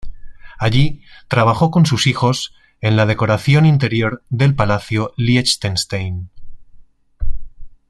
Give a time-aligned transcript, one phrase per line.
[0.57, 6.31] Allí trabajó con sus hijos en la decoración interior del Palacio Liechtenstein.